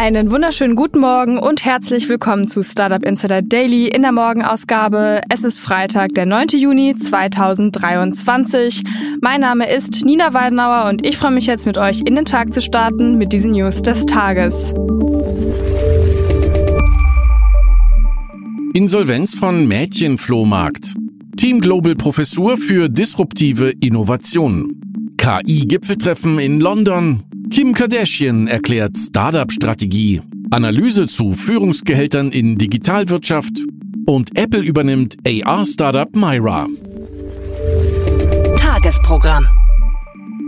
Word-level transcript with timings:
Einen 0.00 0.30
wunderschönen 0.30 0.76
guten 0.76 1.00
Morgen 1.00 1.40
und 1.40 1.64
herzlich 1.64 2.08
willkommen 2.08 2.46
zu 2.46 2.62
Startup 2.62 3.04
Insider 3.04 3.42
Daily 3.42 3.88
in 3.88 4.02
der 4.02 4.12
Morgenausgabe. 4.12 5.22
Es 5.28 5.42
ist 5.42 5.58
Freitag, 5.58 6.14
der 6.14 6.24
9. 6.24 6.50
Juni 6.50 6.94
2023. 6.96 8.84
Mein 9.20 9.40
Name 9.40 9.68
ist 9.68 10.04
Nina 10.04 10.32
Weidenauer 10.34 10.88
und 10.88 11.04
ich 11.04 11.16
freue 11.16 11.32
mich 11.32 11.46
jetzt 11.46 11.66
mit 11.66 11.78
euch 11.78 12.02
in 12.02 12.14
den 12.14 12.24
Tag 12.24 12.54
zu 12.54 12.62
starten 12.62 13.18
mit 13.18 13.32
diesen 13.32 13.50
News 13.50 13.82
des 13.82 14.06
Tages. 14.06 14.72
Insolvenz 18.74 19.34
von 19.34 19.66
Mädchenflohmarkt. 19.66 20.94
Team 21.36 21.60
Global 21.60 21.96
Professur 21.96 22.56
für 22.56 22.88
disruptive 22.88 23.72
Innovationen. 23.80 25.16
KI-Gipfeltreffen 25.16 26.38
in 26.38 26.60
London. 26.60 27.24
Kim 27.50 27.72
Kardashian 27.72 28.46
erklärt 28.46 28.96
Startup-Strategie. 28.96 30.20
Analyse 30.50 31.06
zu 31.06 31.34
Führungsgehältern 31.34 32.30
in 32.30 32.58
Digitalwirtschaft. 32.58 33.52
Und 34.06 34.36
Apple 34.36 34.60
übernimmt 34.60 35.16
AR-Startup 35.26 36.14
Myra. 36.14 36.66
Tagesprogramm. 38.56 39.57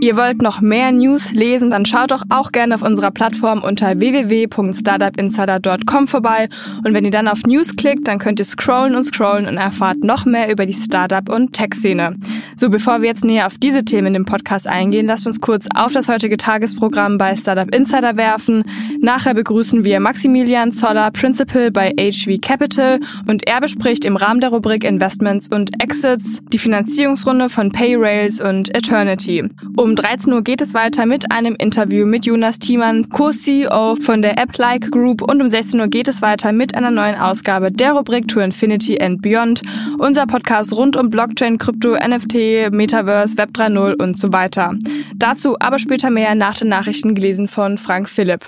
Ihr 0.03 0.17
wollt 0.17 0.41
noch 0.41 0.61
mehr 0.61 0.91
News 0.91 1.31
lesen, 1.31 1.69
dann 1.69 1.85
schaut 1.85 2.09
doch 2.09 2.23
auch 2.29 2.51
gerne 2.51 2.73
auf 2.73 2.81
unserer 2.81 3.11
Plattform 3.11 3.61
unter 3.61 3.99
www.startupinsider.com 3.99 6.07
vorbei. 6.07 6.49
Und 6.83 6.95
wenn 6.95 7.05
ihr 7.05 7.11
dann 7.11 7.27
auf 7.27 7.43
News 7.43 7.75
klickt, 7.75 8.07
dann 8.07 8.17
könnt 8.17 8.39
ihr 8.39 8.45
scrollen 8.45 8.95
und 8.95 9.03
scrollen 9.03 9.47
und 9.47 9.57
erfahrt 9.57 10.03
noch 10.03 10.25
mehr 10.25 10.51
über 10.51 10.65
die 10.65 10.73
Startup- 10.73 11.29
und 11.29 11.53
Tech-Szene. 11.53 12.15
So, 12.55 12.71
bevor 12.71 13.03
wir 13.03 13.09
jetzt 13.09 13.23
näher 13.23 13.45
auf 13.45 13.59
diese 13.59 13.85
Themen 13.85 14.07
in 14.07 14.13
dem 14.13 14.25
Podcast 14.25 14.65
eingehen, 14.65 15.05
lasst 15.05 15.27
uns 15.27 15.39
kurz 15.39 15.67
auf 15.75 15.93
das 15.93 16.07
heutige 16.07 16.37
Tagesprogramm 16.37 17.19
bei 17.19 17.35
Startup 17.35 17.71
Insider 17.71 18.17
werfen. 18.17 18.63
Nachher 19.01 19.35
begrüßen 19.35 19.83
wir 19.83 19.99
Maximilian 19.99 20.71
Zoller, 20.71 21.11
Principal 21.11 21.69
bei 21.69 21.91
HV 21.91 22.41
Capital 22.41 22.99
und 23.27 23.47
er 23.47 23.61
bespricht 23.61 24.03
im 24.05 24.15
Rahmen 24.15 24.41
der 24.41 24.49
Rubrik 24.49 24.83
Investments 24.83 25.47
und 25.47 25.79
Exits 25.79 26.39
die 26.51 26.57
Finanzierungsrunde 26.57 27.49
von 27.49 27.71
Payrails 27.71 28.41
und 28.41 28.73
Eternity. 28.73 29.47
Um 29.77 29.90
13 29.95 30.33
Uhr 30.33 30.41
geht 30.41 30.61
es 30.61 30.73
weiter 30.73 31.05
mit 31.05 31.31
einem 31.31 31.55
Interview 31.55 32.05
mit 32.05 32.25
Jonas 32.25 32.59
Thiemann, 32.59 33.09
Co-CEO 33.09 33.95
von 33.95 34.21
der 34.21 34.37
App-like 34.37 34.91
Group 34.91 35.21
und 35.21 35.41
um 35.41 35.49
16 35.49 35.79
Uhr 35.79 35.87
geht 35.87 36.07
es 36.07 36.21
weiter 36.21 36.51
mit 36.51 36.75
einer 36.75 36.91
neuen 36.91 37.15
Ausgabe 37.15 37.71
der 37.71 37.93
Rubrik 37.93 38.27
To 38.27 38.39
Infinity 38.39 39.01
and 39.01 39.21
Beyond, 39.21 39.61
unser 39.99 40.25
Podcast 40.25 40.73
rund 40.73 40.97
um 40.97 41.09
Blockchain, 41.09 41.57
Krypto, 41.57 41.95
NFT, 41.95 42.71
Metaverse, 42.71 43.37
Web 43.37 43.49
3.0 43.53 44.01
und 44.01 44.17
so 44.17 44.31
weiter. 44.33 44.75
Dazu 45.15 45.55
aber 45.59 45.79
später 45.79 46.09
mehr 46.09 46.35
nach 46.35 46.57
den 46.57 46.69
Nachrichten 46.69 47.15
gelesen 47.15 47.47
von 47.47 47.77
Frank 47.77 48.09
Philipp. 48.09 48.47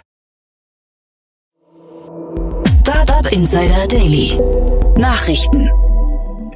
Startup 2.80 3.32
Insider 3.32 3.88
Daily. 3.88 4.38
Nachrichten. 4.98 5.70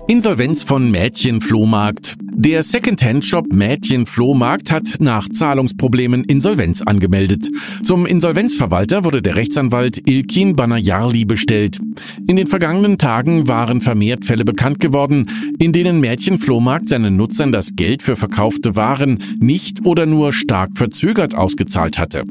Insolvenz 0.09 0.63
von 0.63 0.89
Mädchenflohmarkt. 0.89 2.15
Der 2.21 2.63
Secondhand-Shop 2.63 3.51
Mädchenflohmarkt 3.51 4.71
hat 4.71 4.85
nach 4.99 5.27
Zahlungsproblemen 5.27 6.23
Insolvenz 6.23 6.81
angemeldet. 6.81 7.49
Zum 7.83 8.05
Insolvenzverwalter 8.05 9.03
wurde 9.03 9.21
der 9.21 9.35
Rechtsanwalt 9.35 10.07
Ilkin 10.07 10.55
Banayarli 10.55 11.25
bestellt. 11.25 11.79
In 12.25 12.37
den 12.37 12.47
vergangenen 12.47 12.97
Tagen 12.97 13.49
waren 13.49 13.81
vermehrt 13.81 14.23
Fälle 14.23 14.45
bekannt 14.45 14.79
geworden, 14.79 15.29
in 15.59 15.73
denen 15.73 15.99
Mädchenflohmarkt 15.99 16.87
seinen 16.87 17.17
Nutzern 17.17 17.51
das 17.51 17.75
Geld 17.75 18.01
für 18.01 18.15
verkaufte 18.15 18.77
Waren 18.77 19.21
nicht 19.41 19.85
oder 19.85 20.05
nur 20.05 20.31
stark 20.31 20.77
verzögert 20.77 21.35
ausgezahlt 21.35 21.97
hatte. 21.97 22.23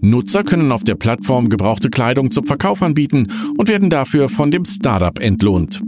Nutzer 0.00 0.44
können 0.44 0.70
auf 0.70 0.84
der 0.84 0.94
Plattform 0.94 1.48
gebrauchte 1.48 1.90
Kleidung 1.90 2.30
zum 2.30 2.46
Verkauf 2.46 2.82
anbieten 2.82 3.32
und 3.56 3.68
werden 3.68 3.90
dafür 3.90 4.28
von 4.28 4.52
dem 4.52 4.64
Startup 4.64 5.18
entlohnt. 5.18 5.82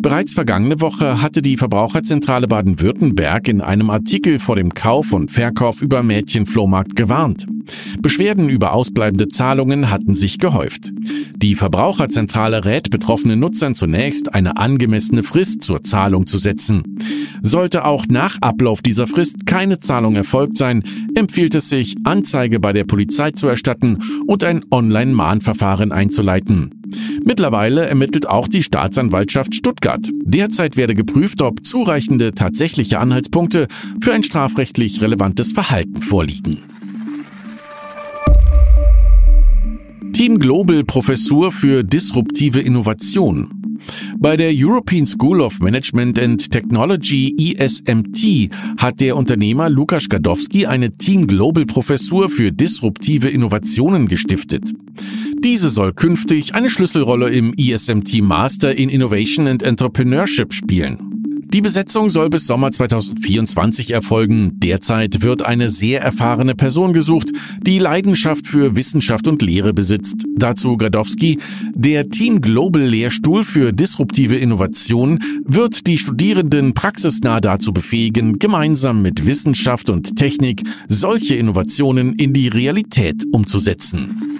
Bereits 0.00 0.34
vergangene 0.34 0.80
Woche 0.80 1.22
hatte 1.22 1.42
die 1.42 1.56
Verbraucherzentrale 1.56 2.48
Baden-Württemberg 2.48 3.48
in 3.48 3.60
einem 3.60 3.90
Artikel 3.90 4.38
vor 4.38 4.56
dem 4.56 4.74
Kauf 4.74 5.12
und 5.12 5.30
Verkauf 5.30 5.82
über 5.82 6.02
Mädchenflohmarkt 6.02 6.96
gewarnt. 6.96 7.46
Beschwerden 8.00 8.48
über 8.48 8.72
ausbleibende 8.72 9.28
Zahlungen 9.28 9.90
hatten 9.90 10.14
sich 10.14 10.38
gehäuft. 10.38 10.92
Die 11.36 11.54
Verbraucherzentrale 11.54 12.64
rät 12.64 12.90
betroffenen 12.90 13.40
Nutzern 13.40 13.74
zunächst, 13.74 14.34
eine 14.34 14.56
angemessene 14.56 15.22
Frist 15.22 15.62
zur 15.62 15.82
Zahlung 15.84 16.26
zu 16.26 16.38
setzen. 16.38 16.98
Sollte 17.42 17.84
auch 17.84 18.06
nach 18.08 18.38
Ablauf 18.40 18.82
dieser 18.82 19.06
Frist 19.06 19.46
keine 19.46 19.78
Zahlung 19.78 20.16
erfolgt 20.16 20.58
sein, 20.58 20.82
empfiehlt 21.14 21.54
es 21.54 21.68
sich, 21.68 21.96
Anzeige 22.04 22.58
bei 22.60 22.72
der 22.72 22.84
Polizei 22.84 23.30
zu 23.32 23.46
erstatten 23.46 23.98
und 24.26 24.44
ein 24.44 24.64
Online-Mahnverfahren 24.70 25.92
einzuleiten. 25.92 26.77
Mittlerweile 27.24 27.86
ermittelt 27.86 28.28
auch 28.28 28.48
die 28.48 28.62
Staatsanwaltschaft 28.62 29.54
Stuttgart. 29.54 30.08
Derzeit 30.24 30.76
werde 30.76 30.94
geprüft, 30.94 31.42
ob 31.42 31.64
zureichende 31.64 32.34
tatsächliche 32.34 32.98
Anhaltspunkte 32.98 33.68
für 34.00 34.12
ein 34.12 34.22
strafrechtlich 34.22 35.00
relevantes 35.00 35.52
Verhalten 35.52 36.02
vorliegen. 36.02 36.58
Team 40.12 40.38
Global 40.38 40.82
Professur 40.84 41.52
für 41.52 41.84
disruptive 41.84 42.60
Innovation. 42.60 43.58
Bei 44.18 44.36
der 44.36 44.50
European 44.52 45.06
School 45.06 45.40
of 45.40 45.60
Management 45.60 46.18
and 46.18 46.50
Technology 46.50 47.54
ESMT 47.56 48.50
hat 48.78 49.00
der 49.00 49.16
Unternehmer 49.16 49.70
Lukas 49.70 50.08
Gadowski 50.08 50.66
eine 50.66 50.90
Team 50.90 51.26
Global 51.26 51.66
Professur 51.66 52.28
für 52.28 52.50
disruptive 52.50 53.28
Innovationen 53.28 54.08
gestiftet. 54.08 54.72
Diese 55.44 55.70
soll 55.70 55.92
künftig 55.92 56.54
eine 56.54 56.68
Schlüsselrolle 56.68 57.28
im 57.28 57.54
ESMT 57.56 58.22
Master 58.22 58.76
in 58.76 58.88
Innovation 58.88 59.46
and 59.46 59.62
Entrepreneurship 59.62 60.52
spielen. 60.52 61.08
Die 61.50 61.62
Besetzung 61.62 62.10
soll 62.10 62.28
bis 62.28 62.46
Sommer 62.46 62.72
2024 62.72 63.92
erfolgen. 63.92 64.52
Derzeit 64.56 65.22
wird 65.22 65.42
eine 65.42 65.70
sehr 65.70 66.02
erfahrene 66.02 66.54
Person 66.54 66.92
gesucht, 66.92 67.30
die 67.62 67.78
Leidenschaft 67.78 68.46
für 68.46 68.76
Wissenschaft 68.76 69.26
und 69.26 69.40
Lehre 69.40 69.72
besitzt. 69.72 70.26
Dazu 70.36 70.76
Gradowski, 70.76 71.38
der 71.74 72.10
Team 72.10 72.42
Global 72.42 72.82
Lehrstuhl 72.82 73.44
für 73.44 73.72
disruptive 73.72 74.36
Innovation 74.36 75.20
wird 75.46 75.86
die 75.86 75.96
Studierenden 75.96 76.74
praxisnah 76.74 77.40
dazu 77.40 77.72
befähigen, 77.72 78.38
gemeinsam 78.38 79.00
mit 79.00 79.26
Wissenschaft 79.26 79.88
und 79.88 80.16
Technik 80.16 80.64
solche 80.88 81.36
Innovationen 81.36 82.12
in 82.14 82.34
die 82.34 82.48
Realität 82.48 83.24
umzusetzen. 83.32 84.38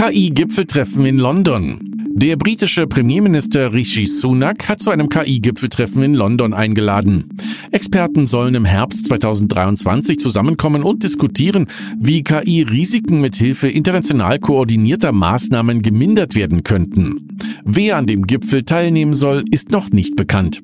KI-Gipfeltreffen 0.00 1.04
in 1.04 1.18
London. 1.18 1.78
Der 2.14 2.36
britische 2.36 2.86
Premierminister 2.86 3.74
Rishi 3.74 4.06
Sunak 4.06 4.66
hat 4.66 4.80
zu 4.80 4.88
einem 4.88 5.10
KI-Gipfeltreffen 5.10 6.02
in 6.02 6.14
London 6.14 6.54
eingeladen. 6.54 7.36
Experten 7.70 8.26
sollen 8.26 8.54
im 8.54 8.64
Herbst 8.64 9.04
2023 9.04 10.18
zusammenkommen 10.18 10.84
und 10.84 11.02
diskutieren, 11.02 11.66
wie 11.98 12.24
KI-Risiken 12.24 13.20
mit 13.20 13.36
Hilfe 13.36 13.68
international 13.68 14.38
koordinierter 14.38 15.12
Maßnahmen 15.12 15.82
gemindert 15.82 16.34
werden 16.34 16.64
könnten. 16.64 17.36
Wer 17.66 17.98
an 17.98 18.06
dem 18.06 18.26
Gipfel 18.26 18.62
teilnehmen 18.62 19.12
soll, 19.12 19.44
ist 19.50 19.70
noch 19.70 19.90
nicht 19.90 20.16
bekannt. 20.16 20.62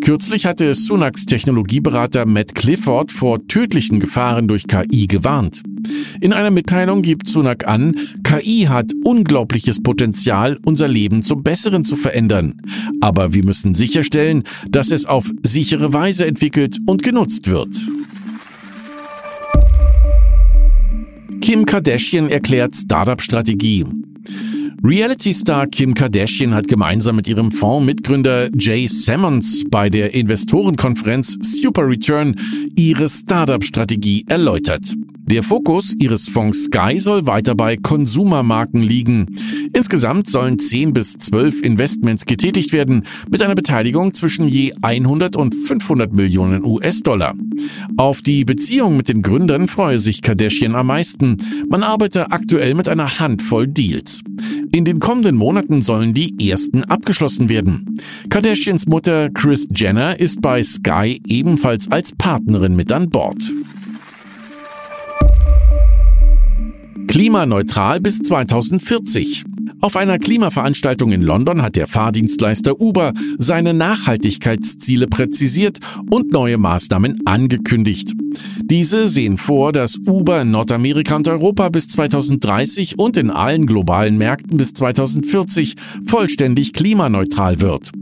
Kürzlich 0.00 0.46
hatte 0.46 0.74
Sunaks 0.74 1.26
Technologieberater 1.26 2.26
Matt 2.26 2.54
Clifford 2.54 3.12
vor 3.12 3.46
tödlichen 3.48 4.00
Gefahren 4.00 4.48
durch 4.48 4.66
KI 4.66 5.06
gewarnt. 5.06 5.62
In 6.20 6.32
einer 6.32 6.50
Mitteilung 6.50 7.02
gibt 7.02 7.28
Sunak 7.28 7.66
an, 7.66 7.96
KI 8.22 8.66
hat 8.68 8.92
unglaubliches 9.04 9.82
Potenzial, 9.82 10.58
unser 10.64 10.88
Leben 10.88 11.22
zum 11.22 11.42
Besseren 11.42 11.84
zu 11.84 11.96
verändern. 11.96 12.60
Aber 13.00 13.34
wir 13.34 13.44
müssen 13.44 13.74
sicherstellen, 13.74 14.44
dass 14.68 14.90
es 14.90 15.06
auf 15.06 15.30
sichere 15.42 15.92
Weise 15.92 16.26
entwickelt 16.26 16.78
und 16.86 17.02
genutzt 17.02 17.48
wird. 17.50 17.76
Kim 21.40 21.64
Kardashian 21.64 22.28
erklärt 22.28 22.74
Startup-Strategie. 22.74 23.84
Reality-Star 24.82 25.66
Kim 25.66 25.94
Kardashian 25.94 26.54
hat 26.54 26.68
gemeinsam 26.68 27.16
mit 27.16 27.26
ihrem 27.26 27.50
Fondsmitgründer 27.50 28.50
Jay 28.56 28.86
Sammons 28.86 29.64
bei 29.68 29.88
der 29.88 30.14
Investorenkonferenz 30.14 31.38
Super 31.40 31.88
Return 31.88 32.38
ihre 32.74 33.08
Startup-Strategie 33.08 34.24
erläutert. 34.28 34.94
Der 35.28 35.42
Fokus 35.42 35.92
ihres 35.98 36.28
Fonds 36.28 36.64
Sky 36.64 37.00
soll 37.00 37.26
weiter 37.26 37.56
bei 37.56 37.76
Konsumermarken 37.76 38.80
liegen. 38.80 39.26
Insgesamt 39.72 40.30
sollen 40.30 40.60
10 40.60 40.92
bis 40.92 41.14
12 41.14 41.62
Investments 41.62 42.26
getätigt 42.26 42.72
werden, 42.72 43.04
mit 43.28 43.42
einer 43.42 43.56
Beteiligung 43.56 44.14
zwischen 44.14 44.46
je 44.46 44.72
100 44.82 45.34
und 45.34 45.52
500 45.52 46.12
Millionen 46.12 46.64
US-Dollar. 46.64 47.34
Auf 47.96 48.22
die 48.22 48.44
Beziehung 48.44 48.96
mit 48.96 49.08
den 49.08 49.22
Gründern 49.22 49.66
freue 49.66 49.98
sich 49.98 50.22
Kardashian 50.22 50.76
am 50.76 50.86
meisten. 50.86 51.38
Man 51.68 51.82
arbeite 51.82 52.30
aktuell 52.30 52.74
mit 52.74 52.88
einer 52.88 53.18
Handvoll 53.18 53.66
Deals. 53.66 54.22
In 54.70 54.84
den 54.84 55.00
kommenden 55.00 55.34
Monaten 55.34 55.82
sollen 55.82 56.14
die 56.14 56.48
ersten 56.48 56.84
abgeschlossen 56.84 57.48
werden. 57.48 57.98
Kardashians 58.28 58.86
Mutter 58.86 59.30
Chris 59.30 59.66
Jenner 59.74 60.20
ist 60.20 60.40
bei 60.40 60.62
Sky 60.62 61.20
ebenfalls 61.26 61.90
als 61.90 62.12
Partnerin 62.12 62.76
mit 62.76 62.92
an 62.92 63.10
Bord. 63.10 63.50
Klimaneutral 67.06 68.00
bis 68.00 68.18
2040. 68.18 69.44
Auf 69.82 69.94
einer 69.94 70.18
Klimaveranstaltung 70.18 71.12
in 71.12 71.20
London 71.20 71.60
hat 71.60 71.76
der 71.76 71.86
Fahrdienstleister 71.86 72.80
Uber 72.80 73.12
seine 73.38 73.74
Nachhaltigkeitsziele 73.74 75.06
präzisiert 75.06 75.80
und 76.10 76.32
neue 76.32 76.56
Maßnahmen 76.56 77.20
angekündigt. 77.26 78.14
Diese 78.64 79.06
sehen 79.06 79.36
vor, 79.36 79.72
dass 79.72 79.98
Uber 79.98 80.42
in 80.42 80.50
Nordamerika 80.50 81.14
und 81.14 81.28
Europa 81.28 81.68
bis 81.68 81.88
2030 81.88 82.98
und 82.98 83.18
in 83.18 83.30
allen 83.30 83.66
globalen 83.66 84.16
Märkten 84.16 84.56
bis 84.56 84.72
2040 84.72 85.76
vollständig 86.06 86.72
klimaneutral 86.72 87.60
wird. 87.60 87.92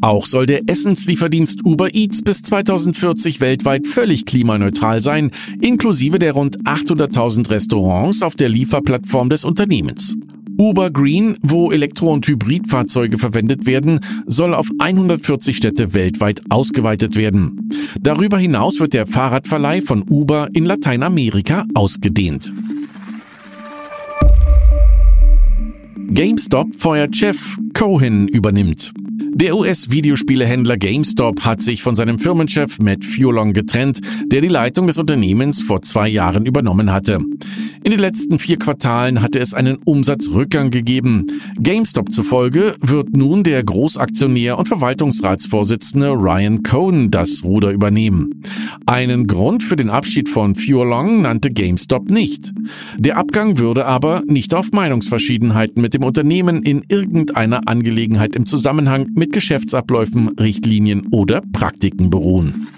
Auch 0.00 0.26
soll 0.26 0.46
der 0.46 0.68
Essenslieferdienst 0.68 1.64
Uber 1.64 1.94
Eats 1.94 2.22
bis 2.22 2.42
2040 2.42 3.40
weltweit 3.40 3.86
völlig 3.86 4.26
klimaneutral 4.26 5.00
sein, 5.00 5.30
inklusive 5.60 6.18
der 6.18 6.32
rund 6.32 6.60
800.000 6.64 7.50
Restaurants 7.50 8.22
auf 8.22 8.34
der 8.34 8.48
Lieferplattform 8.48 9.30
des 9.30 9.44
Unternehmens. 9.44 10.16
Uber 10.60 10.90
Green, 10.90 11.38
wo 11.40 11.72
Elektro- 11.72 12.12
und 12.12 12.28
Hybridfahrzeuge 12.28 13.16
verwendet 13.16 13.64
werden, 13.64 14.00
soll 14.26 14.52
auf 14.52 14.68
140 14.78 15.56
Städte 15.56 15.94
weltweit 15.94 16.42
ausgeweitet 16.50 17.16
werden. 17.16 17.70
Darüber 17.98 18.36
hinaus 18.36 18.78
wird 18.78 18.92
der 18.92 19.06
Fahrradverleih 19.06 19.80
von 19.80 20.04
Uber 20.06 20.48
in 20.52 20.66
Lateinamerika 20.66 21.64
ausgedehnt. 21.72 22.52
GameStop 26.10 26.76
feuert 26.76 27.16
Chef, 27.16 27.56
Cohen 27.72 28.28
übernimmt. 28.28 28.92
Der 29.22 29.56
US-Videospielehändler 29.56 30.76
GameStop 30.76 31.44
hat 31.44 31.62
sich 31.62 31.82
von 31.82 31.94
seinem 31.94 32.18
Firmenchef 32.18 32.78
Matt 32.78 33.04
Furlong 33.04 33.52
getrennt, 33.52 34.00
der 34.26 34.40
die 34.40 34.48
Leitung 34.48 34.86
des 34.86 34.98
Unternehmens 34.98 35.60
vor 35.60 35.82
zwei 35.82 36.08
Jahren 36.08 36.46
übernommen 36.46 36.90
hatte. 36.90 37.20
In 37.82 37.90
den 37.90 38.00
letzten 38.00 38.38
vier 38.38 38.58
Quartalen 38.58 39.22
hatte 39.22 39.38
es 39.38 39.54
einen 39.54 39.78
Umsatzrückgang 39.84 40.70
gegeben. 40.70 41.26
GameStop 41.58 42.12
zufolge 42.12 42.74
wird 42.80 43.16
nun 43.16 43.42
der 43.42 43.62
Großaktionär 43.62 44.58
und 44.58 44.68
Verwaltungsratsvorsitzende 44.68 46.10
Ryan 46.10 46.62
Cohen 46.62 47.10
das 47.10 47.42
Ruder 47.44 47.70
übernehmen. 47.70 48.42
Einen 48.84 49.26
Grund 49.26 49.62
für 49.62 49.76
den 49.76 49.90
Abschied 49.90 50.28
von 50.28 50.54
Furlong 50.54 51.22
nannte 51.22 51.50
GameStop 51.50 52.10
nicht. 52.10 52.52
Der 52.98 53.16
Abgang 53.16 53.58
würde 53.58 53.86
aber 53.86 54.22
nicht 54.26 54.54
auf 54.54 54.72
Meinungsverschiedenheiten 54.72 55.80
mit 55.80 55.94
dem 55.94 56.04
Unternehmen 56.04 56.62
in 56.62 56.82
irgendeiner 56.88 57.66
Angelegenheit 57.66 58.36
im 58.36 58.46
Zusammenhang 58.46 59.09
mit 59.14 59.32
Geschäftsabläufen, 59.32 60.28
Richtlinien 60.38 61.08
oder 61.10 61.42
Praktiken 61.52 62.10
beruhen. 62.10 62.68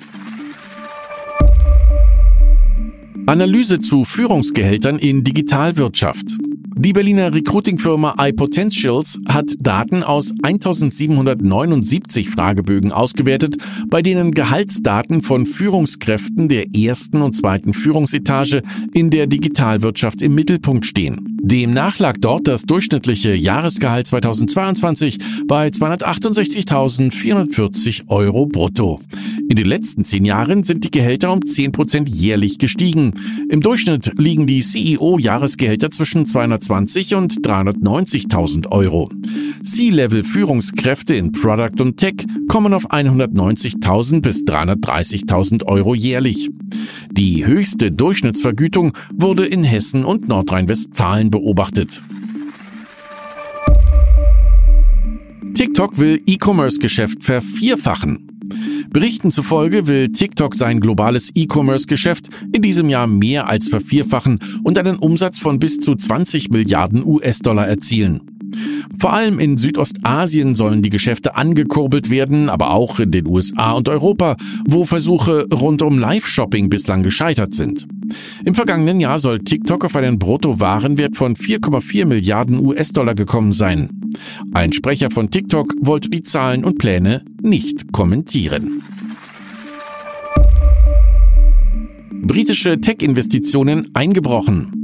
Analyse 3.27 3.81
zu 3.81 4.05
Führungsgehältern 4.05 4.99
in 4.99 5.25
Digitalwirtschaft. 5.25 6.39
Die 6.85 6.93
Berliner 6.93 7.33
Recruiting-Firma 7.33 8.17
iPotentials 8.19 9.21
hat 9.29 9.53
Daten 9.61 10.03
aus 10.03 10.35
1779 10.43 12.29
Fragebögen 12.29 12.91
ausgewertet, 12.91 13.57
bei 13.87 14.03
denen 14.03 14.33
Gehaltsdaten 14.33 15.23
von 15.23 15.47
Führungskräften 15.47 16.49
der 16.49 16.75
ersten 16.75 17.23
und 17.23 17.37
zweiten 17.37 17.73
Führungsetage 17.73 18.63
in 18.93 19.11
der 19.11 19.29
Digitalwirtschaft 19.29 20.23
im 20.23 20.35
Mittelpunkt 20.35 20.85
stehen. 20.85 21.39
Demnach 21.41 22.01
lag 22.01 22.17
dort 22.21 22.49
das 22.49 22.63
durchschnittliche 22.63 23.33
Jahresgehalt 23.33 24.09
2022 24.09 25.21
bei 25.47 25.69
268.440 25.69 28.09
Euro 28.09 28.47
brutto. 28.47 29.01
In 29.49 29.57
den 29.57 29.67
letzten 29.67 30.05
zehn 30.05 30.25
Jahren 30.25 30.65
sind 30.65 30.85
die 30.85 30.91
Gehälter 30.91 31.33
um 31.33 31.45
10 31.45 31.73
Prozent 31.73 32.09
jährlich 32.09 32.59
gestiegen. 32.59 33.13
Im 33.51 33.61
Durchschnitt 33.61 34.13
liegen 34.17 34.47
die 34.47 34.63
CEO-Jahresgehälter 34.63 35.91
zwischen 35.91 36.27
220 36.27 37.15
und 37.15 37.47
390.000 37.47 38.71
Euro. 38.71 39.11
C-Level-Führungskräfte 39.63 41.15
in 41.15 41.33
Product 41.33 41.81
und 41.81 41.99
Tech 41.99 42.15
kommen 42.49 42.73
auf 42.73 42.91
190.000 42.91 44.23
bis 44.23 44.43
330.000 44.45 45.65
Euro 45.67 45.95
jährlich. 45.95 46.49
Die 47.11 47.45
höchste 47.45 47.93
Durchschnittsvergütung 47.93 48.93
wurde 49.13 49.45
in 49.45 49.65
Hessen 49.65 50.05
und 50.05 50.29
Nordrhein-Westfalen 50.29 51.31
beobachtet. 51.31 52.03
TikTok 55.55 55.99
will 55.99 56.23
E-Commerce-Geschäft 56.27 57.23
vervierfachen. 57.23 58.32
Berichten 58.91 59.31
zufolge 59.31 59.87
will 59.87 60.11
TikTok 60.11 60.55
sein 60.55 60.81
globales 60.81 61.31
E-Commerce-Geschäft 61.35 62.29
in 62.53 62.63
diesem 62.63 62.89
Jahr 62.89 63.07
mehr 63.07 63.49
als 63.49 63.69
vervierfachen 63.69 64.41
und 64.63 64.79
einen 64.79 64.97
Umsatz 64.97 65.39
von 65.39 65.59
bis 65.59 65.79
zu 65.79 65.95
20 65.95 66.51
Milliarden 66.51 67.05
US-Dollar 67.05 67.67
erzielen. 67.67 68.32
Vor 68.99 69.13
allem 69.13 69.39
in 69.39 69.57
Südostasien 69.57 70.55
sollen 70.55 70.83
die 70.83 70.91
Geschäfte 70.91 71.35
angekurbelt 71.35 72.11
werden, 72.11 72.49
aber 72.49 72.71
auch 72.71 73.01
in 73.01 73.11
den 73.11 73.27
USA 73.27 73.73
und 73.73 73.89
Europa, 73.89 74.37
wo 74.67 74.85
Versuche 74.85 75.47
rund 75.53 75.83
um 75.83 75.99
Live-Shopping 75.99 76.71
bislang 76.71 77.03
gescheitert 77.03 77.55
sind. 77.55 77.87
Im 78.45 78.55
vergangenen 78.55 79.01
Jahr 79.01 79.19
soll 79.19 79.41
TikTok 79.41 79.85
auf 79.85 79.97
einen 79.97 80.19
Bruttowarenwert 80.19 81.17
von 81.17 81.35
4,4 81.35 82.07
Milliarden 82.07 82.65
US-Dollar 82.65 83.15
gekommen 83.15 83.53
sein. 83.53 84.11
Ein 84.53 84.73
Sprecher 84.73 85.11
von 85.11 85.31
TikTok 85.31 85.75
wollte 85.81 86.11
die 86.11 86.23
Zahlen 86.23 86.65
und 86.65 86.79
Pläne 86.79 87.25
nicht 87.41 87.93
kommentieren. 87.93 88.83
Britische 92.25 92.81
Tech-Investitionen 92.81 93.91
eingebrochen. 93.95 94.82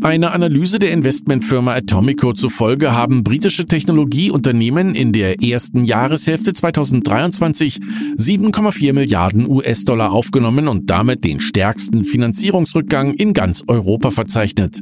Einer 0.00 0.32
Analyse 0.32 0.78
der 0.78 0.92
Investmentfirma 0.92 1.74
Atomico 1.74 2.32
zufolge 2.32 2.92
haben 2.92 3.24
britische 3.24 3.66
Technologieunternehmen 3.66 4.94
in 4.94 5.12
der 5.12 5.42
ersten 5.42 5.84
Jahreshälfte 5.84 6.52
2023 6.52 7.80
7,4 8.16 8.92
Milliarden 8.92 9.50
US-Dollar 9.50 10.12
aufgenommen 10.12 10.68
und 10.68 10.88
damit 10.88 11.24
den 11.24 11.40
stärksten 11.40 12.04
Finanzierungsrückgang 12.04 13.14
in 13.14 13.32
ganz 13.32 13.64
Europa 13.66 14.12
verzeichnet. 14.12 14.80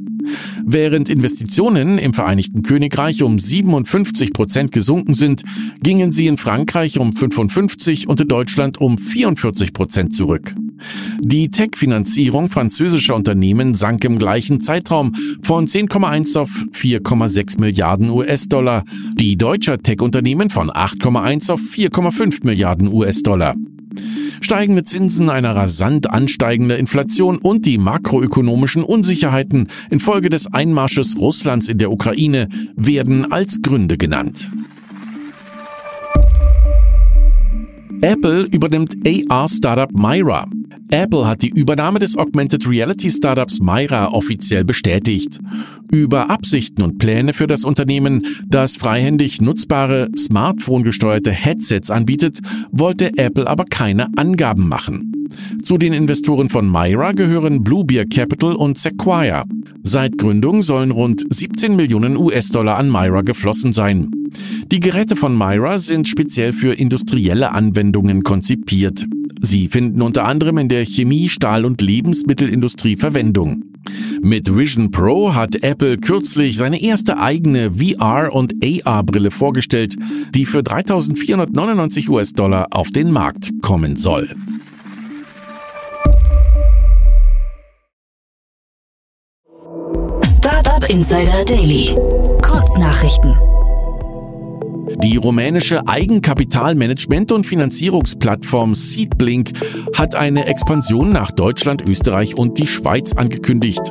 Während 0.63 1.09
Investitionen 1.09 1.97
im 1.97 2.13
Vereinigten 2.13 2.61
Königreich 2.61 3.23
um 3.23 3.39
57 3.39 4.33
Prozent 4.33 4.71
gesunken 4.71 5.15
sind, 5.15 5.41
gingen 5.81 6.11
sie 6.11 6.27
in 6.27 6.37
Frankreich 6.37 6.99
um 6.99 7.11
55 7.11 8.07
und 8.07 8.21
in 8.21 8.27
Deutschland 8.27 8.79
um 8.79 8.99
44 8.99 9.73
Prozent 9.73 10.13
zurück. 10.13 10.53
Die 11.19 11.49
Tech-Finanzierung 11.49 12.49
französischer 12.49 13.15
Unternehmen 13.15 13.73
sank 13.73 14.03
im 14.05 14.19
gleichen 14.19 14.61
Zeitraum 14.61 15.13
von 15.41 15.67
10,1 15.67 16.37
auf 16.37 16.49
4,6 16.73 17.59
Milliarden 17.59 18.09
US-Dollar, 18.09 18.83
die 19.15 19.37
deutscher 19.37 19.77
Tech-Unternehmen 19.79 20.49
von 20.49 20.69
8,1 20.69 21.51
auf 21.51 21.61
4,5 21.61 22.45
Milliarden 22.45 22.87
US-Dollar. 22.91 23.55
Steigende 24.41 24.83
Zinsen, 24.83 25.29
eine 25.29 25.55
rasant 25.55 26.09
ansteigende 26.09 26.75
Inflation 26.75 27.37
und 27.37 27.65
die 27.65 27.77
makroökonomischen 27.77 28.83
Unsicherheiten 28.83 29.67
infolge 29.89 30.29
des 30.29 30.53
Einmarsches 30.53 31.17
Russlands 31.17 31.67
in 31.67 31.79
der 31.79 31.91
Ukraine 31.91 32.49
werden 32.75 33.31
als 33.31 33.61
Gründe 33.61 33.97
genannt. 33.97 34.51
Apple 38.01 38.43
übernimmt 38.43 38.95
AR-Startup 39.05 39.91
Myra. 39.91 40.47
Apple 40.89 41.27
hat 41.27 41.41
die 41.41 41.49
Übernahme 41.49 41.99
des 41.99 42.17
Augmented 42.17 42.67
Reality 42.67 43.11
Startups 43.11 43.59
Myra 43.59 44.09
offiziell 44.13 44.63
bestätigt. 44.63 45.39
Über 45.91 46.29
Absichten 46.29 46.81
und 46.81 46.97
Pläne 46.97 47.33
für 47.33 47.47
das 47.47 47.65
Unternehmen, 47.65 48.25
das 48.47 48.77
freihändig 48.77 49.41
nutzbare 49.41 50.09
Smartphone-gesteuerte 50.17 51.31
Headsets 51.31 51.91
anbietet, 51.91 52.39
wollte 52.71 53.17
Apple 53.17 53.47
aber 53.47 53.65
keine 53.65 54.07
Angaben 54.17 54.69
machen. 54.69 55.13
Zu 55.61 55.77
den 55.77 55.91
Investoren 55.91 56.49
von 56.49 56.71
Myra 56.71 57.11
gehören 57.11 57.63
Bluebeer 57.63 58.05
Capital 58.05 58.55
und 58.55 58.77
Sequoia. 58.77 59.43
Seit 59.83 60.17
Gründung 60.17 60.61
sollen 60.61 60.91
rund 60.91 61.25
17 61.29 61.75
Millionen 61.75 62.17
US-Dollar 62.17 62.77
an 62.77 62.89
Myra 62.89 63.21
geflossen 63.21 63.73
sein. 63.73 64.11
Die 64.71 64.79
Geräte 64.79 65.15
von 65.15 65.37
Myra 65.37 65.79
sind 65.79 66.07
speziell 66.07 66.53
für 66.53 66.73
industrielle 66.73 67.51
Anwendungen 67.51 68.23
konzipiert. 68.23 69.05
Sie 69.41 69.67
finden 69.67 70.01
unter 70.01 70.25
anderem 70.25 70.57
in 70.57 70.69
der 70.69 70.85
Chemie, 70.85 71.29
Stahl- 71.29 71.65
und 71.65 71.81
Lebensmittelindustrie 71.81 72.97
Verwendung. 72.97 73.63
Mit 74.21 74.55
Vision 74.55 74.91
Pro 74.91 75.33
hat 75.33 75.63
Apple 75.63 75.97
kürzlich 75.97 76.57
seine 76.57 76.81
erste 76.81 77.17
eigene 77.17 77.71
VR- 77.71 78.31
und 78.31 78.55
AR-Brille 78.63 79.31
vorgestellt, 79.31 79.95
die 80.33 80.45
für 80.45 80.59
3.499 80.59 82.09
US-Dollar 82.09 82.67
auf 82.71 82.89
den 82.91 83.11
Markt 83.11 83.51
kommen 83.61 83.95
soll. 83.95 84.35
Startup 90.23 90.89
Insider 90.89 91.45
Daily. 91.45 91.95
Kurznachrichten. 92.41 93.56
Die 94.95 95.17
rumänische 95.17 95.85
Eigenkapitalmanagement- 95.87 97.33
und 97.33 97.45
Finanzierungsplattform 97.45 98.75
Seedblink 98.75 99.51
hat 99.95 100.15
eine 100.15 100.45
Expansion 100.45 101.11
nach 101.11 101.31
Deutschland, 101.31 101.87
Österreich 101.87 102.37
und 102.37 102.57
die 102.57 102.67
Schweiz 102.67 103.13
angekündigt. 103.13 103.81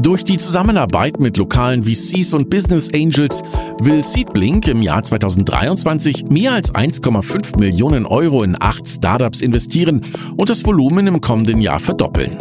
Durch 0.00 0.24
die 0.24 0.38
Zusammenarbeit 0.38 1.20
mit 1.20 1.36
lokalen 1.36 1.84
VCs 1.84 2.32
und 2.32 2.48
Business 2.50 2.88
Angels 2.94 3.42
will 3.82 4.02
Seedblink 4.02 4.66
im 4.68 4.82
Jahr 4.82 5.02
2023 5.02 6.26
mehr 6.26 6.52
als 6.52 6.74
1,5 6.74 7.58
Millionen 7.58 8.06
Euro 8.06 8.42
in 8.42 8.56
acht 8.58 8.88
Startups 8.88 9.40
investieren 9.40 10.02
und 10.36 10.50
das 10.50 10.64
Volumen 10.64 11.06
im 11.06 11.20
kommenden 11.20 11.60
Jahr 11.60 11.80
verdoppeln. 11.80 12.36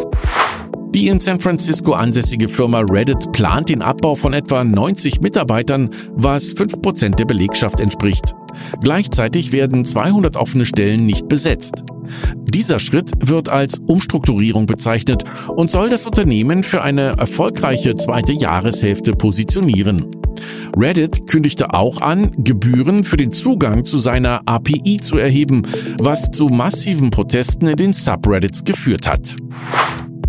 Die 0.96 1.08
in 1.08 1.19
San 1.19 1.39
Francisco 1.39 1.93
ansässige 1.93 2.50
Firma 2.50 2.79
Reddit 2.79 3.31
plant 3.31 3.69
den 3.69 3.84
Abbau 3.84 4.15
von 4.15 4.34
etwa 4.34 4.63
90 4.63 5.22
Mitarbeitern, 5.22 5.91
was 6.13 6.55
5% 6.55 7.15
der 7.15 7.25
Belegschaft 7.25 7.79
entspricht. 7.79 8.34
Gleichzeitig 8.81 9.51
werden 9.51 9.86
200 9.86 10.36
offene 10.36 10.65
Stellen 10.65 11.05
nicht 11.05 11.29
besetzt. 11.29 11.84
Dieser 12.36 12.79
Schritt 12.79 13.12
wird 13.19 13.50
als 13.50 13.77
Umstrukturierung 13.77 14.65
bezeichnet 14.65 15.24
und 15.48 15.69
soll 15.69 15.89
das 15.89 16.08
Unternehmen 16.08 16.63
für 16.63 16.81
eine 16.81 17.15
erfolgreiche 17.19 17.93
zweite 17.93 18.34
Jahreshälfte 18.34 19.12
positionieren. 19.12 20.08
Reddit 20.75 21.27
kündigte 21.27 21.74
auch 21.74 22.01
an, 22.01 22.31
Gebühren 22.38 23.03
für 23.03 23.17
den 23.17 23.31
Zugang 23.31 23.86
zu 23.86 24.00
seiner 24.00 24.41
API 24.46 24.98
zu 25.01 25.17
erheben, 25.17 25.63
was 26.00 26.31
zu 26.31 26.48
massiven 26.48 27.12
Protesten 27.12 27.67
in 27.67 27.77
den 27.77 27.93
Subreddits 27.93 28.63
geführt 28.63 29.08
hat. 29.08 29.36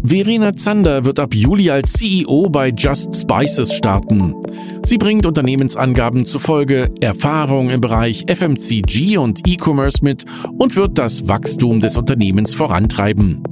Verena 0.02 0.54
Zander 0.54 1.04
wird 1.04 1.21
ab 1.21 1.35
Juli 1.35 1.71
als 1.71 1.92
CEO 1.92 2.49
bei 2.49 2.69
Just 2.69 3.14
Spices 3.14 3.75
starten. 3.75 4.35
Sie 4.83 4.97
bringt 4.97 5.26
Unternehmensangaben 5.26 6.25
zufolge 6.25 6.90
Erfahrung 7.00 7.69
im 7.69 7.83
Bereich 7.83 8.25
FMCG 8.26 9.19
und 9.19 9.47
E-Commerce 9.47 9.99
mit 10.02 10.25
und 10.57 10.75
wird 10.75 10.97
das 10.97 11.28
Wachstum 11.28 11.80
des 11.80 11.99
Unternehmens 11.99 12.54
vorantreiben. 12.54 13.42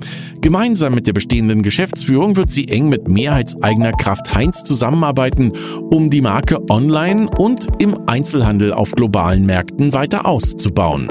Gemeinsam 0.40 0.94
mit 0.94 1.06
der 1.06 1.12
bestehenden 1.12 1.62
Geschäftsführung 1.62 2.36
wird 2.36 2.50
sie 2.50 2.68
eng 2.68 2.88
mit 2.88 3.08
mehrheitseigener 3.08 3.92
Kraft 3.92 4.34
Heinz 4.34 4.64
zusammenarbeiten, 4.64 5.52
um 5.90 6.08
die 6.08 6.22
Marke 6.22 6.62
online 6.70 7.28
und 7.38 7.68
im 7.78 8.08
Einzelhandel 8.08 8.72
auf 8.72 8.92
globalen 8.92 9.44
Märkten 9.44 9.92
weiter 9.92 10.24
auszubauen. 10.24 11.08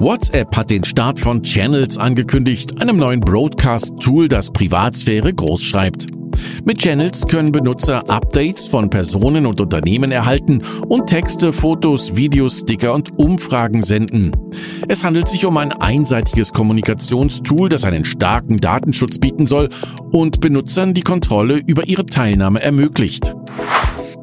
WhatsApp 0.00 0.56
hat 0.56 0.70
den 0.70 0.84
Start 0.84 1.18
von 1.18 1.42
Channels 1.42 1.98
angekündigt, 1.98 2.80
einem 2.80 2.98
neuen 2.98 3.18
Broadcast-Tool, 3.18 4.28
das 4.28 4.52
Privatsphäre 4.52 5.34
groß 5.34 5.64
schreibt. 5.64 6.06
Mit 6.64 6.78
Channels 6.78 7.26
können 7.26 7.50
Benutzer 7.50 8.08
Updates 8.08 8.68
von 8.68 8.90
Personen 8.90 9.44
und 9.44 9.60
Unternehmen 9.60 10.12
erhalten 10.12 10.62
und 10.86 11.08
Texte, 11.08 11.52
Fotos, 11.52 12.14
Videos, 12.14 12.60
Sticker 12.60 12.94
und 12.94 13.18
Umfragen 13.18 13.82
senden. 13.82 14.30
Es 14.86 15.02
handelt 15.02 15.26
sich 15.26 15.44
um 15.44 15.56
ein 15.56 15.72
einseitiges 15.72 16.52
Kommunikationstool, 16.52 17.68
das 17.68 17.84
einen 17.84 18.04
starken 18.04 18.58
Datenschutz 18.58 19.18
bieten 19.18 19.46
soll 19.46 19.68
und 20.12 20.40
Benutzern 20.40 20.94
die 20.94 21.02
Kontrolle 21.02 21.58
über 21.66 21.88
ihre 21.88 22.06
Teilnahme 22.06 22.62
ermöglicht. 22.62 23.34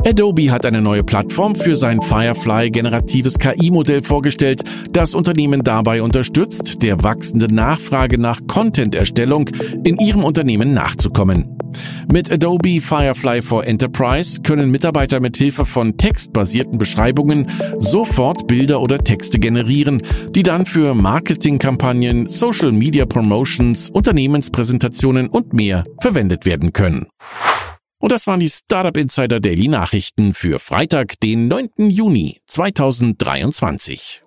Adobe 0.07 0.51
hat 0.51 0.67
eine 0.67 0.83
neue 0.83 1.03
Plattform 1.03 1.55
für 1.55 1.75
sein 1.75 1.99
Firefly 1.99 2.69
generatives 2.69 3.39
KI-Modell 3.39 4.03
vorgestellt, 4.03 4.61
das 4.91 5.15
Unternehmen 5.15 5.63
dabei 5.63 6.03
unterstützt, 6.03 6.83
der 6.83 7.01
wachsenden 7.01 7.55
Nachfrage 7.55 8.19
nach 8.19 8.39
Content-Erstellung 8.45 9.49
in 9.83 9.97
ihrem 9.97 10.23
Unternehmen 10.23 10.75
nachzukommen. 10.75 11.57
Mit 12.13 12.31
Adobe 12.31 12.81
Firefly 12.81 13.41
for 13.41 13.65
Enterprise 13.65 14.41
können 14.43 14.69
Mitarbeiter 14.69 15.19
mit 15.19 15.37
Hilfe 15.37 15.65
von 15.65 15.97
textbasierten 15.97 16.77
Beschreibungen 16.77 17.49
sofort 17.79 18.45
Bilder 18.45 18.81
oder 18.81 18.99
Texte 18.99 19.39
generieren, 19.39 20.03
die 20.29 20.43
dann 20.43 20.67
für 20.67 20.93
Marketingkampagnen, 20.93 22.29
Social 22.29 22.71
Media 22.71 23.07
Promotions, 23.07 23.89
Unternehmenspräsentationen 23.89 25.29
und 25.29 25.53
mehr 25.53 25.83
verwendet 25.99 26.45
werden 26.45 26.73
können. 26.73 27.07
Und 28.05 28.11
das 28.11 28.27
waren 28.27 28.39
die 28.39 28.51
Startup 28.51 28.95
Insider 28.95 29.39
Daily 29.39 29.67
Nachrichten 29.67 30.35
für 30.35 30.59
Freitag, 30.59 31.19
den 31.21 31.47
9. 31.47 31.89
Juni 31.89 32.39
2023. 32.45 34.21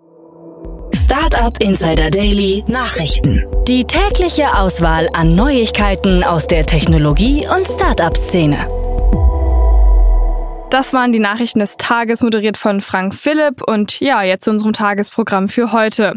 Startup 0.93 1.57
Insider 1.63 2.11
Daily 2.11 2.65
Nachrichten. 2.67 3.45
Die 3.69 3.85
tägliche 3.85 4.53
Auswahl 4.53 5.09
an 5.13 5.37
Neuigkeiten 5.37 6.25
aus 6.25 6.49
der 6.49 6.67
Technologie- 6.67 7.47
und 7.47 7.69
Startup-Szene. 7.69 8.67
Das 10.71 10.93
waren 10.93 11.13
die 11.13 11.21
Nachrichten 11.21 11.61
des 11.61 11.77
Tages, 11.77 12.21
moderiert 12.21 12.57
von 12.57 12.81
Frank 12.81 13.15
Philipp. 13.15 13.63
Und 13.63 14.01
ja, 14.01 14.25
jetzt 14.25 14.43
zu 14.43 14.51
unserem 14.51 14.73
Tagesprogramm 14.73 15.49
für 15.49 15.71
heute. 15.71 16.17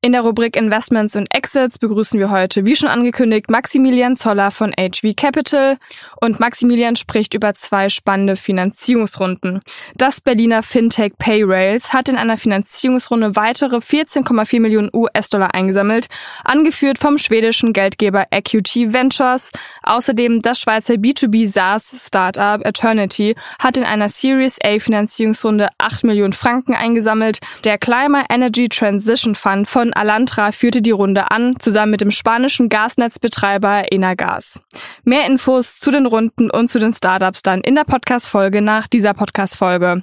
In 0.00 0.12
der 0.12 0.20
Rubrik 0.20 0.54
Investments 0.54 1.16
und 1.16 1.26
Exits 1.34 1.76
begrüßen 1.76 2.20
wir 2.20 2.30
heute, 2.30 2.64
wie 2.64 2.76
schon 2.76 2.88
angekündigt, 2.88 3.50
Maximilian 3.50 4.16
Zoller 4.16 4.52
von 4.52 4.72
HV 4.78 5.16
Capital. 5.16 5.76
Und 6.20 6.38
Maximilian 6.38 6.94
spricht 6.94 7.34
über 7.34 7.54
zwei 7.54 7.88
spannende 7.88 8.36
Finanzierungsrunden. 8.36 9.60
Das 9.96 10.20
Berliner 10.20 10.62
Fintech 10.62 11.18
Payrails 11.18 11.92
hat 11.92 12.08
in 12.08 12.14
einer 12.14 12.36
Finanzierungsrunde 12.36 13.34
weitere 13.34 13.78
14,4 13.78 14.60
Millionen 14.60 14.90
US-Dollar 14.94 15.52
eingesammelt, 15.52 16.06
angeführt 16.44 16.98
vom 16.98 17.18
schwedischen 17.18 17.72
Geldgeber 17.72 18.26
Equity 18.30 18.92
Ventures. 18.92 19.50
Außerdem 19.82 20.42
das 20.42 20.60
Schweizer 20.60 20.94
B2B 20.94 21.48
SaaS-Startup 21.48 22.64
Eternity 22.64 23.34
hat 23.58 23.76
in 23.76 23.82
einer 23.82 24.08
Series 24.08 24.58
A 24.62 24.78
Finanzierungsrunde 24.78 25.70
8 25.78 26.04
Millionen 26.04 26.34
Franken 26.34 26.76
eingesammelt. 26.76 27.40
Der 27.64 27.78
Climate 27.78 28.26
Energy 28.30 28.68
Transition 28.68 29.34
Fund 29.34 29.68
von 29.68 29.87
von 29.88 29.94
Alantra 29.94 30.52
führte 30.52 30.82
die 30.82 30.90
Runde 30.90 31.30
an, 31.30 31.54
zusammen 31.58 31.92
mit 31.92 32.02
dem 32.02 32.10
spanischen 32.10 32.68
Gasnetzbetreiber 32.68 33.90
Enagas. 33.90 34.60
Mehr 35.04 35.24
Infos 35.24 35.78
zu 35.78 35.90
den 35.90 36.04
Runden 36.04 36.50
und 36.50 36.70
zu 36.70 36.78
den 36.78 36.92
Startups 36.92 37.40
dann 37.42 37.62
in 37.62 37.74
der 37.74 37.84
Podcast-Folge 37.84 38.60
nach 38.60 38.86
dieser 38.86 39.14
Podcast-Folge. 39.14 40.02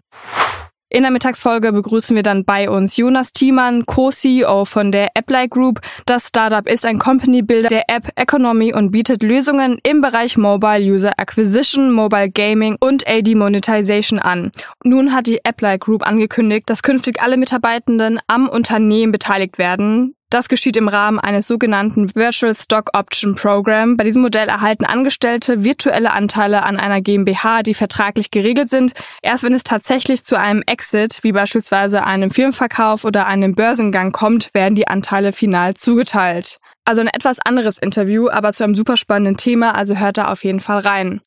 In 0.96 1.02
der 1.02 1.12
Mittagsfolge 1.12 1.74
begrüßen 1.74 2.16
wir 2.16 2.24
dann 2.24 2.46
bei 2.46 2.70
uns 2.70 2.96
Jonas 2.96 3.34
Thiemann, 3.34 3.86
Co-CEO 3.86 4.64
von 4.64 4.94
der 4.94 5.10
Apply 5.14 5.50
Group. 5.50 5.82
Das 6.06 6.30
Startup 6.30 6.66
ist 6.66 6.86
ein 6.86 7.00
Company 7.00 7.42
Builder 7.42 7.68
der 7.68 7.90
App 7.90 8.14
Economy 8.16 8.74
und 8.74 8.92
bietet 8.92 9.22
Lösungen 9.22 9.78
im 9.84 10.00
Bereich 10.00 10.38
Mobile 10.38 10.80
User 10.80 11.12
Acquisition, 11.18 11.92
Mobile 11.92 12.32
Gaming 12.32 12.78
und 12.80 13.06
AD 13.10 13.36
Monetization 13.36 14.20
an. 14.20 14.54
Nun 14.86 15.14
hat 15.14 15.28
die 15.28 15.44
Apply 15.44 15.80
Group 15.80 16.08
angekündigt, 16.08 16.70
dass 16.70 16.82
künftig 16.82 17.22
alle 17.22 17.36
Mitarbeitenden 17.36 18.22
am 18.28 18.48
Unternehmen 18.48 19.12
beteiligt 19.12 19.58
werden. 19.58 20.15
Das 20.30 20.50
geschieht 20.50 20.76
im 20.76 20.88
Rahmen 20.88 21.20
eines 21.20 21.48
sogenannten 21.48 22.16
Virtual 22.16 22.56
Stock 22.56 22.90
Option 22.94 23.36
Program. 23.36 23.96
Bei 23.96 24.04
diesem 24.04 24.24
Modell 24.24 24.50
erhalten 24.50 24.86
Angestellte 24.86 25.64
virtuelle 25.64 26.12
Anteile 26.12 26.64
an 26.64 26.78
einer 26.78 27.00
GmbH, 27.00 27.62
die 27.62 27.76
vertraglich 27.76 28.32
geregelt 28.32 28.70
sind. 28.70 28.94
Erst 29.22 29.44
wenn 29.44 29.54
es 29.54 29.64
tatsächlich 29.64 30.24
zu 30.24 30.38
einem 30.38 30.64
Exit, 30.66 31.20
wie 31.22 31.32
beispielsweise 31.32 32.04
einem 32.04 32.32
Firmenverkauf 32.32 33.06
oder 33.06 33.28
einem 33.28 33.54
Börsengang 33.54 34.12
kommt, 34.12 34.50
werden 34.54 34.76
die 34.76 34.88
Anteile 34.88 35.32
final 35.32 35.76
zugeteilt. 35.76 36.60
Also 36.86 37.02
ein 37.02 37.08
etwas 37.08 37.40
anderes 37.40 37.78
Interview, 37.78 38.30
aber 38.30 38.52
zu 38.54 38.64
einem 38.64 38.76
super 38.76 38.98
spannenden 38.98 39.38
Thema, 39.38 39.76
also 39.76 39.96
hört 39.96 40.18
da 40.18 40.32
auf 40.32 40.44
jeden 40.44 40.60
Fall 40.60 40.80
rein. 40.80 41.22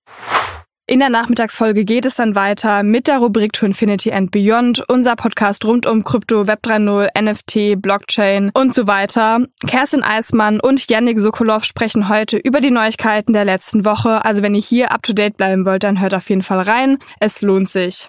In 0.90 1.00
der 1.00 1.11
Nachmittagsfolge 1.11 1.85
geht 1.85 2.07
es 2.07 2.14
dann 2.14 2.35
weiter 2.35 2.83
mit 2.83 3.09
der 3.09 3.18
Rubrik 3.18 3.52
To 3.52 3.66
Infinity 3.66 4.11
and 4.11 4.30
Beyond, 4.30 4.83
unser 4.88 5.16
Podcast 5.16 5.66
rund 5.66 5.85
um 5.85 6.02
Krypto, 6.02 6.47
Web 6.47 6.61
3.0, 6.64 7.09
NFT, 7.21 7.83
Blockchain 7.83 8.50
und 8.54 8.75
so 8.75 8.87
weiter. 8.87 9.40
Kerstin 9.66 10.02
Eismann 10.02 10.61
und 10.61 10.90
Yannick 10.90 11.21
Sokolov 11.21 11.66
sprechen 11.66 12.09
heute 12.09 12.38
über 12.38 12.62
die 12.62 12.71
Neuigkeiten 12.71 13.35
der 13.35 13.45
letzten 13.45 13.85
Woche. 13.85 14.25
Also 14.25 14.40
wenn 14.40 14.54
ihr 14.54 14.62
hier 14.62 14.90
up 14.90 15.02
to 15.02 15.12
date 15.12 15.37
bleiben 15.37 15.66
wollt, 15.66 15.85
dann 15.85 16.00
hört 16.00 16.14
auf 16.14 16.30
jeden 16.30 16.42
Fall 16.42 16.62
rein. 16.62 16.97
Es 17.21 17.42
lohnt 17.42 17.68
sich. 17.68 18.09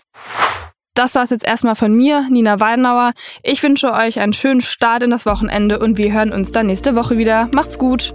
Das 0.94 1.16
war's 1.16 1.32
jetzt 1.32 1.46
erstmal 1.46 1.76
von 1.76 1.94
mir, 1.94 2.28
Nina 2.30 2.62
Weidenauer. 2.62 3.12
Ich 3.44 3.62
wünsche 3.62 3.92
euch 3.92 4.22
einen 4.22 4.32
schönen 4.32 4.62
Start 4.62 5.04
in 5.04 5.12
das 5.12 5.26
Wochenende 5.26 5.80
und 5.80 5.98
wir 5.98 6.14
hören 6.14 6.32
uns 6.32 6.54
dann 6.54 6.68
nächste 6.68 6.96
Woche 6.96 7.18
wieder. 7.18 7.50
Macht's 7.52 7.78
gut! 7.78 8.14